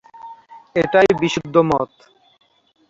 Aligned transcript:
এটাই 0.75 1.09
বিশুদ্ধ 1.19 1.55
মত। 1.69 1.89